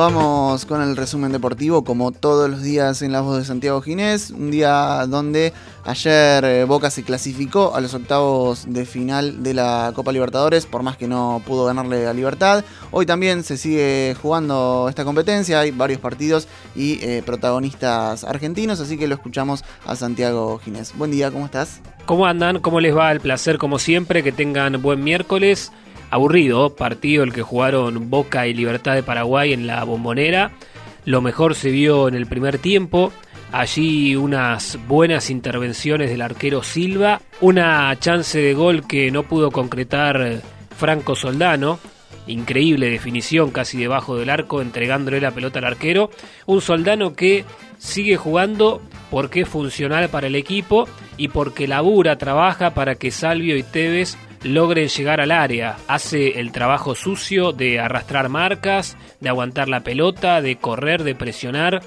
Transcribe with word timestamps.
Vamos 0.00 0.64
con 0.64 0.80
el 0.80 0.96
resumen 0.96 1.30
deportivo, 1.30 1.84
como 1.84 2.10
todos 2.10 2.48
los 2.48 2.62
días 2.62 3.02
en 3.02 3.12
la 3.12 3.20
voz 3.20 3.36
de 3.36 3.44
Santiago 3.44 3.82
Ginés. 3.82 4.30
Un 4.30 4.50
día 4.50 5.04
donde 5.06 5.52
ayer 5.84 6.42
eh, 6.42 6.64
Boca 6.64 6.90
se 6.90 7.02
clasificó 7.02 7.74
a 7.74 7.82
los 7.82 7.92
octavos 7.92 8.64
de 8.66 8.86
final 8.86 9.42
de 9.42 9.52
la 9.52 9.92
Copa 9.94 10.10
Libertadores, 10.10 10.64
por 10.64 10.82
más 10.82 10.96
que 10.96 11.06
no 11.06 11.42
pudo 11.46 11.66
ganarle 11.66 12.06
a 12.06 12.14
Libertad. 12.14 12.64
Hoy 12.92 13.04
también 13.04 13.44
se 13.44 13.58
sigue 13.58 14.16
jugando 14.22 14.86
esta 14.88 15.04
competencia, 15.04 15.60
hay 15.60 15.70
varios 15.70 16.00
partidos 16.00 16.48
y 16.74 16.98
eh, 17.04 17.22
protagonistas 17.22 18.24
argentinos, 18.24 18.80
así 18.80 18.96
que 18.96 19.06
lo 19.06 19.16
escuchamos 19.16 19.66
a 19.84 19.96
Santiago 19.96 20.58
Ginés. 20.64 20.96
Buen 20.96 21.10
día, 21.10 21.30
¿cómo 21.30 21.44
estás? 21.44 21.82
¿Cómo 22.06 22.24
andan? 22.24 22.60
¿Cómo 22.60 22.80
les 22.80 22.96
va? 22.96 23.12
El 23.12 23.20
placer, 23.20 23.58
como 23.58 23.78
siempre, 23.78 24.22
que 24.22 24.32
tengan 24.32 24.80
buen 24.80 25.04
miércoles 25.04 25.72
aburrido 26.10 26.74
partido 26.74 27.22
el 27.22 27.32
que 27.32 27.42
jugaron 27.42 28.10
Boca 28.10 28.46
y 28.46 28.54
Libertad 28.54 28.94
de 28.94 29.02
Paraguay 29.02 29.52
en 29.52 29.66
la 29.66 29.82
bombonera. 29.84 30.52
Lo 31.04 31.20
mejor 31.20 31.54
se 31.54 31.70
vio 31.70 32.08
en 32.08 32.14
el 32.14 32.26
primer 32.26 32.58
tiempo. 32.58 33.12
Allí 33.52 34.14
unas 34.14 34.78
buenas 34.86 35.30
intervenciones 35.30 36.10
del 36.10 36.22
arquero 36.22 36.62
Silva. 36.62 37.20
Una 37.40 37.96
chance 37.98 38.38
de 38.38 38.54
gol 38.54 38.86
que 38.86 39.10
no 39.10 39.24
pudo 39.24 39.50
concretar 39.50 40.40
Franco 40.76 41.16
Soldano. 41.16 41.78
Increíble 42.26 42.90
definición 42.90 43.50
casi 43.50 43.78
debajo 43.78 44.16
del 44.16 44.30
arco, 44.30 44.60
entregándole 44.60 45.20
la 45.20 45.32
pelota 45.32 45.58
al 45.58 45.64
arquero. 45.64 46.10
Un 46.46 46.60
Soldano 46.60 47.14
que 47.14 47.44
sigue 47.78 48.16
jugando 48.16 48.82
porque 49.10 49.40
es 49.40 49.48
funcional 49.48 50.08
para 50.10 50.28
el 50.28 50.36
equipo 50.36 50.86
y 51.16 51.28
porque 51.28 51.66
labura, 51.66 52.18
trabaja 52.18 52.72
para 52.72 52.94
que 52.94 53.10
Salvio 53.10 53.56
y 53.56 53.62
Tevez 53.62 54.16
logren 54.42 54.88
llegar 54.88 55.20
al 55.20 55.30
área. 55.30 55.76
Hace 55.88 56.40
el 56.40 56.52
trabajo 56.52 56.94
sucio 56.94 57.52
de 57.52 57.80
arrastrar 57.80 58.28
marcas, 58.28 58.96
de 59.20 59.28
aguantar 59.28 59.68
la 59.68 59.80
pelota, 59.80 60.40
de 60.40 60.56
correr, 60.56 61.04
de 61.04 61.14
presionar. 61.14 61.82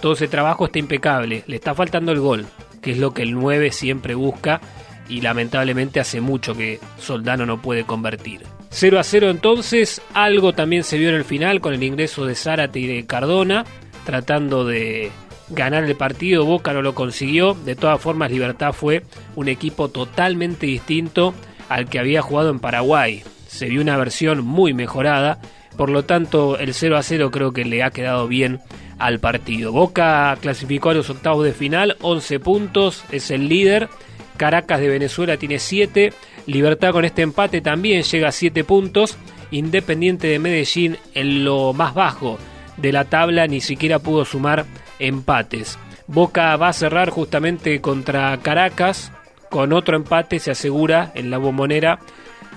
Todo 0.00 0.14
ese 0.14 0.28
trabajo 0.28 0.66
está 0.66 0.78
impecable. 0.78 1.44
Le 1.46 1.56
está 1.56 1.74
faltando 1.74 2.12
el 2.12 2.20
gol, 2.20 2.46
que 2.80 2.92
es 2.92 2.98
lo 2.98 3.12
que 3.12 3.22
el 3.22 3.34
9 3.34 3.70
siempre 3.72 4.14
busca 4.14 4.60
y 5.08 5.20
lamentablemente 5.20 6.00
hace 6.00 6.20
mucho 6.20 6.54
que 6.54 6.80
Soldano 6.98 7.46
no 7.46 7.60
puede 7.60 7.84
convertir. 7.84 8.42
0 8.70 8.98
a 8.98 9.04
0 9.04 9.30
entonces, 9.30 10.00
algo 10.14 10.54
también 10.54 10.84
se 10.84 10.98
vio 10.98 11.10
en 11.10 11.16
el 11.16 11.24
final 11.24 11.60
con 11.60 11.74
el 11.74 11.82
ingreso 11.82 12.24
de 12.24 12.34
Zárate 12.34 12.80
y 12.80 12.86
de 12.86 13.04
Cardona, 13.04 13.64
tratando 14.04 14.64
de 14.64 15.10
ganar 15.50 15.84
el 15.84 15.96
partido, 15.96 16.46
Boca 16.46 16.72
no 16.72 16.80
lo 16.80 16.94
consiguió, 16.94 17.52
de 17.52 17.76
todas 17.76 18.00
formas 18.00 18.30
Libertad 18.30 18.72
fue 18.72 19.02
un 19.36 19.48
equipo 19.48 19.88
totalmente 19.88 20.66
distinto 20.66 21.34
al 21.74 21.88
que 21.88 21.98
había 21.98 22.22
jugado 22.22 22.50
en 22.50 22.60
Paraguay. 22.60 23.22
Se 23.46 23.66
vio 23.66 23.80
una 23.80 23.96
versión 23.96 24.44
muy 24.44 24.74
mejorada, 24.74 25.38
por 25.76 25.90
lo 25.90 26.04
tanto 26.04 26.58
el 26.58 26.74
0 26.74 26.96
a 26.96 27.02
0 27.02 27.30
creo 27.30 27.52
que 27.52 27.64
le 27.64 27.82
ha 27.82 27.90
quedado 27.90 28.28
bien 28.28 28.60
al 28.98 29.20
partido. 29.20 29.72
Boca 29.72 30.36
clasificó 30.40 30.90
a 30.90 30.94
los 30.94 31.10
octavos 31.10 31.44
de 31.44 31.52
final, 31.52 31.96
11 32.00 32.40
puntos, 32.40 33.04
es 33.10 33.30
el 33.30 33.48
líder. 33.48 33.88
Caracas 34.36 34.80
de 34.80 34.88
Venezuela 34.88 35.36
tiene 35.36 35.58
7. 35.58 36.12
Libertad 36.46 36.92
con 36.92 37.04
este 37.04 37.22
empate 37.22 37.60
también 37.60 38.02
llega 38.02 38.28
a 38.28 38.32
7 38.32 38.64
puntos. 38.64 39.16
Independiente 39.50 40.28
de 40.28 40.38
Medellín 40.38 40.96
en 41.14 41.44
lo 41.44 41.72
más 41.72 41.94
bajo 41.94 42.38
de 42.76 42.92
la 42.92 43.04
tabla 43.04 43.46
ni 43.46 43.60
siquiera 43.60 43.98
pudo 43.98 44.24
sumar 44.24 44.64
empates. 44.98 45.78
Boca 46.06 46.56
va 46.56 46.68
a 46.68 46.72
cerrar 46.72 47.10
justamente 47.10 47.80
contra 47.80 48.36
Caracas 48.38 49.12
con 49.52 49.74
otro 49.74 49.98
empate 49.98 50.38
se 50.38 50.50
asegura 50.50 51.12
en 51.14 51.30
la 51.30 51.36
bombonera 51.36 51.98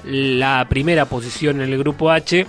la 0.05 0.65
primera 0.69 1.03
posición 1.03 1.59
en 1.59 1.73
el 1.73 1.77
grupo 1.77 2.09
H. 2.09 2.47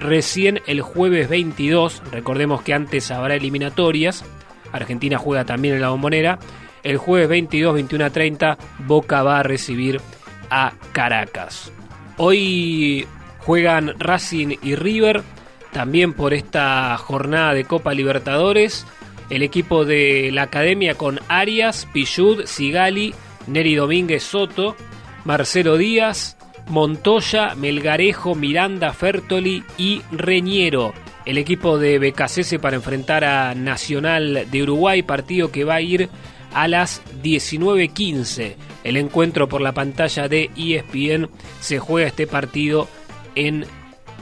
Recién 0.00 0.62
el 0.66 0.80
jueves 0.80 1.28
22, 1.28 2.02
recordemos 2.10 2.62
que 2.62 2.72
antes 2.72 3.10
habrá 3.10 3.34
eliminatorias, 3.34 4.24
Argentina 4.72 5.18
juega 5.18 5.44
también 5.44 5.74
en 5.74 5.82
la 5.82 5.90
bombonera. 5.90 6.38
El 6.82 6.96
jueves 6.96 7.28
22, 7.28 7.74
21 7.74 8.04
a 8.06 8.10
30, 8.10 8.58
Boca 8.86 9.22
va 9.22 9.40
a 9.40 9.42
recibir 9.42 10.00
a 10.48 10.72
Caracas. 10.92 11.70
Hoy 12.16 13.06
juegan 13.40 13.94
Racing 13.98 14.56
y 14.62 14.76
River, 14.76 15.22
también 15.72 16.14
por 16.14 16.32
esta 16.32 16.96
jornada 16.96 17.52
de 17.52 17.64
Copa 17.64 17.92
Libertadores. 17.92 18.86
El 19.28 19.42
equipo 19.42 19.84
de 19.84 20.30
la 20.32 20.42
academia 20.42 20.94
con 20.94 21.20
Arias, 21.28 21.86
Pichud, 21.92 22.46
Sigali, 22.46 23.14
Neri 23.46 23.74
Domínguez 23.74 24.22
Soto, 24.22 24.76
Marcelo 25.24 25.76
Díaz, 25.76 26.36
Montoya, 26.68 27.54
Melgarejo, 27.54 28.34
Miranda, 28.34 28.92
Fertoli 28.92 29.62
y 29.76 30.02
Reñero. 30.10 30.92
El 31.24 31.38
equipo 31.38 31.78
de 31.78 31.98
BKCS 31.98 32.58
para 32.60 32.76
enfrentar 32.76 33.24
a 33.24 33.54
Nacional 33.54 34.46
de 34.50 34.62
Uruguay, 34.62 35.02
partido 35.02 35.50
que 35.50 35.64
va 35.64 35.76
a 35.76 35.80
ir 35.80 36.10
a 36.52 36.68
las 36.68 37.02
19.15. 37.22 38.56
El 38.84 38.96
encuentro 38.96 39.48
por 39.48 39.60
la 39.60 39.72
pantalla 39.72 40.28
de 40.28 40.50
ESPN 40.56 41.30
se 41.60 41.78
juega 41.78 42.08
este 42.08 42.26
partido 42.26 42.88
en 43.34 43.64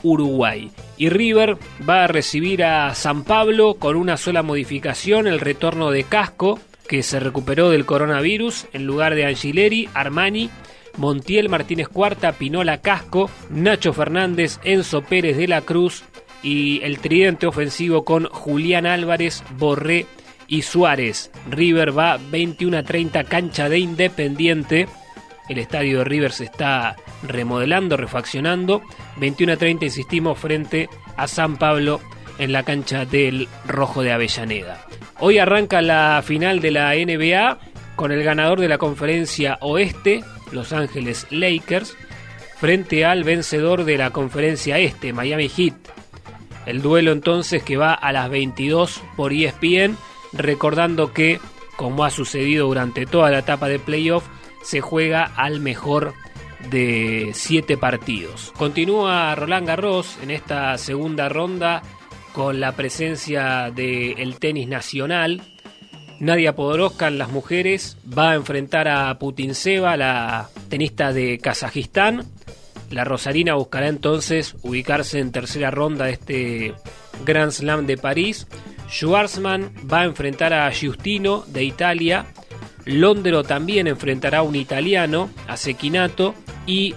Uruguay. 0.04 0.71
Y 0.97 1.09
River 1.09 1.56
va 1.89 2.04
a 2.04 2.09
recibir 2.09 2.65
a 2.65 2.94
San 2.94 3.25
Pablo 3.25 3.75
con 3.75 3.97
una 3.97 4.16
sola 4.16 4.43
modificación, 4.43 5.27
el 5.27 5.41
retorno 5.41 5.91
de 5.91 6.04
Casco 6.04 6.60
que 6.92 7.03
se 7.03 7.20
recuperó 7.20 7.70
del 7.70 7.86
coronavirus 7.86 8.66
en 8.75 8.84
lugar 8.84 9.14
de 9.14 9.25
Angileri, 9.25 9.88
Armani, 9.94 10.50
Montiel 10.98 11.48
Martínez 11.48 11.88
Cuarta, 11.88 12.32
Pinola 12.32 12.82
Casco, 12.82 13.30
Nacho 13.48 13.94
Fernández, 13.94 14.60
Enzo 14.62 15.00
Pérez 15.00 15.38
de 15.38 15.48
la 15.48 15.62
Cruz 15.62 16.04
y 16.42 16.82
el 16.82 16.98
tridente 16.98 17.47
ofensivo 17.47 18.04
con 18.04 18.26
Julián 18.26 18.84
Álvarez, 18.84 19.42
Borré 19.56 20.04
y 20.48 20.60
Suárez. 20.60 21.30
River 21.48 21.98
va 21.98 22.19
21 22.30 22.76
a 22.76 22.82
30, 22.82 23.24
cancha 23.24 23.70
de 23.70 23.78
Independiente. 23.78 24.86
El 25.48 25.56
estadio 25.60 26.00
de 26.00 26.04
River 26.04 26.32
se 26.32 26.44
está 26.44 26.97
remodelando, 27.22 27.97
refaccionando. 27.97 28.82
21 29.16 29.54
a 29.54 29.56
30, 29.56 29.86
insistimos, 29.86 30.38
frente 30.38 30.91
a 31.16 31.26
San 31.26 31.56
Pablo 31.56 32.03
en 32.36 32.53
la 32.53 32.64
cancha 32.64 33.06
del 33.06 33.48
Rojo 33.66 34.03
de 34.03 34.12
Avellaneda. 34.12 34.84
Hoy 35.25 35.38
arranca 35.38 35.81
la 35.83 36.21
final 36.27 36.59
de 36.59 36.72
la 36.72 36.94
NBA 36.94 37.56
con 37.94 38.10
el 38.10 38.25
ganador 38.25 38.59
de 38.59 38.66
la 38.66 38.78
conferencia 38.78 39.56
oeste, 39.60 40.25
Los 40.50 40.72
Ángeles 40.72 41.28
Lakers, 41.31 41.97
frente 42.56 43.05
al 43.05 43.22
vencedor 43.22 43.84
de 43.84 43.99
la 43.99 44.10
conferencia 44.10 44.78
este, 44.78 45.12
Miami 45.12 45.49
Heat. 45.49 45.75
El 46.66 46.83
duelo 46.83 47.12
entonces 47.12 47.62
que 47.62 47.77
va 47.77 47.94
a 47.94 48.10
las 48.10 48.31
22 48.31 49.00
por 49.16 49.33
ESPN, 49.33 49.97
recordando 50.33 51.12
que, 51.12 51.39
como 51.77 52.04
ha 52.04 52.10
sucedido 52.10 52.66
durante 52.66 53.06
toda 53.06 53.31
la 53.31 53.39
etapa 53.39 53.69
de 53.69 53.78
playoff, 53.78 54.25
se 54.65 54.81
juega 54.81 55.22
al 55.37 55.60
mejor 55.60 56.15
de 56.69 57.31
7 57.33 57.77
partidos. 57.77 58.53
Continúa 58.59 59.37
Roland 59.37 59.69
Garros 59.69 60.19
en 60.21 60.33
esta 60.33 60.77
segunda 60.78 61.28
ronda 61.28 61.84
con 62.32 62.60
la 62.60 62.72
presencia 62.72 63.70
del 63.75 64.37
tenis 64.38 64.69
nacional. 64.69 65.43
Nadia 66.20 66.54
Podoroska 66.54 67.10
las 67.10 67.31
mujeres 67.31 67.97
va 68.16 68.31
a 68.31 68.34
enfrentar 68.34 68.88
a 68.88 69.19
Putinseva, 69.19 69.97
la 69.97 70.48
tenista 70.69 71.12
de 71.12 71.38
Kazajistán. 71.38 72.25
La 72.91 73.04
Rosarina 73.04 73.54
buscará 73.54 73.88
entonces 73.88 74.54
ubicarse 74.62 75.19
en 75.19 75.32
tercera 75.32 75.71
ronda 75.71 76.04
de 76.06 76.12
este 76.12 76.75
Grand 77.25 77.50
Slam 77.50 77.87
de 77.87 77.97
París. 77.97 78.47
Schwarzman 78.88 79.72
va 79.91 80.00
a 80.00 80.04
enfrentar 80.04 80.53
a 80.53 80.71
Giustino 80.71 81.44
de 81.48 81.65
Italia. 81.65 82.26
Londero 82.84 83.42
también 83.42 83.87
enfrentará 83.87 84.38
a 84.38 84.42
un 84.42 84.54
italiano, 84.54 85.31
a 85.48 85.56
Sequinato. 85.56 86.34
Y 86.66 86.94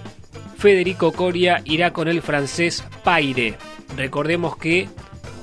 Federico 0.58 1.12
Coria 1.12 1.62
irá 1.64 1.92
con 1.92 2.08
el 2.08 2.22
francés 2.22 2.84
Paire. 3.02 3.54
Recordemos 3.96 4.56
que 4.56 4.88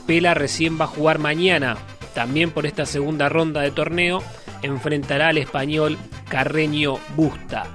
Pela 0.06 0.34
recién 0.34 0.80
va 0.80 0.86
a 0.86 0.90
jugar 0.90 1.20
mañana, 1.20 1.78
también 2.14 2.52
por 2.52 2.66
esta 2.66 2.86
segunda 2.86 3.30
ronda 3.30 3.62
de 3.62 3.72
torneo, 3.72 4.22
enfrentará 4.62 5.30
al 5.30 5.38
español 5.38 5.98
Carreño 6.30 7.00
Busta. 7.16 7.66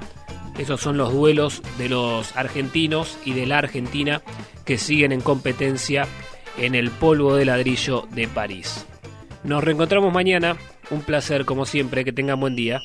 Esos 0.58 0.80
son 0.80 0.96
los 0.96 1.12
duelos 1.12 1.62
de 1.78 1.88
los 1.88 2.36
argentinos 2.36 3.18
y 3.24 3.32
de 3.32 3.46
la 3.46 3.58
Argentina 3.58 4.22
que 4.64 4.76
siguen 4.76 5.12
en 5.12 5.20
competencia 5.20 6.06
en 6.58 6.74
el 6.74 6.90
polvo 6.90 7.36
de 7.36 7.44
ladrillo 7.44 8.08
de 8.10 8.26
París. 8.26 8.84
Nos 9.44 9.62
reencontramos 9.62 10.12
mañana. 10.12 10.56
Un 10.90 11.02
placer 11.02 11.44
como 11.44 11.64
siempre. 11.64 12.04
Que 12.04 12.12
tengan 12.12 12.40
buen 12.40 12.56
día. 12.56 12.82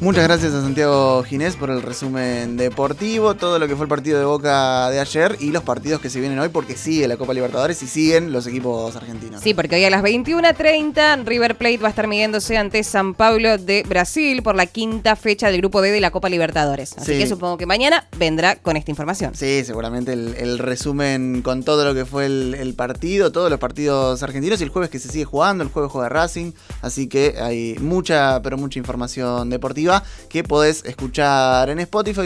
Muchas 0.00 0.22
gracias 0.22 0.54
a 0.54 0.62
Santiago 0.62 1.24
Ginés 1.24 1.56
por 1.56 1.70
el 1.70 1.82
resumen 1.82 2.56
deportivo, 2.56 3.34
todo 3.34 3.58
lo 3.58 3.66
que 3.66 3.74
fue 3.74 3.82
el 3.86 3.88
partido 3.88 4.20
de 4.20 4.24
Boca 4.24 4.88
de 4.90 5.00
ayer 5.00 5.36
y 5.40 5.50
los 5.50 5.64
partidos 5.64 6.00
que 6.00 6.08
se 6.08 6.20
vienen 6.20 6.38
hoy 6.38 6.50
porque 6.50 6.76
sigue 6.76 7.08
la 7.08 7.16
Copa 7.16 7.34
Libertadores 7.34 7.82
y 7.82 7.88
siguen 7.88 8.30
los 8.30 8.46
equipos 8.46 8.94
argentinos. 8.94 9.42
Sí, 9.42 9.54
porque 9.54 9.74
hoy 9.74 9.84
a 9.84 9.90
las 9.90 10.04
21:30 10.04 11.24
River 11.24 11.56
Plate 11.56 11.78
va 11.78 11.88
a 11.88 11.90
estar 11.90 12.06
midiéndose 12.06 12.56
ante 12.56 12.84
San 12.84 13.14
Pablo 13.14 13.58
de 13.58 13.82
Brasil 13.88 14.40
por 14.44 14.54
la 14.54 14.66
quinta 14.66 15.16
fecha 15.16 15.50
del 15.50 15.60
grupo 15.62 15.82
D 15.82 15.90
de 15.90 16.00
la 16.00 16.12
Copa 16.12 16.28
Libertadores. 16.28 16.96
Así 16.96 17.18
que 17.18 17.26
supongo 17.26 17.58
que 17.58 17.66
mañana 17.66 18.06
vendrá 18.16 18.54
con 18.54 18.76
esta 18.76 18.92
información. 18.92 19.34
Sí, 19.34 19.64
seguramente 19.64 20.12
el, 20.12 20.58
resumen 20.58 21.42
con 21.42 21.64
todo 21.64 21.84
lo 21.84 21.94
que 21.94 22.04
fue 22.04 22.26
el, 22.26 22.74
partido, 22.76 23.32
todos 23.32 23.50
los 23.50 23.58
partidos 23.58 24.22
argentinos 24.22 24.60
y 24.60 24.64
el 24.64 24.70
jueves 24.70 24.90
que 24.90 25.00
se 25.00 25.08
sigue 25.08 25.24
jugando, 25.24 25.64
el 25.64 25.70
jueves 25.70 25.90
juega 25.90 26.08
Racing, 26.08 26.52
así 26.82 27.08
que 27.08 27.34
hay 27.40 27.76
mucha, 27.80 28.40
pero 28.42 28.56
mucha 28.56 28.78
información 28.78 29.50
deportiva 29.50 29.88
que 30.28 30.44
podés 30.44 30.84
escuchar 30.84 31.70
en 31.70 31.80
Spotify. 31.80 32.16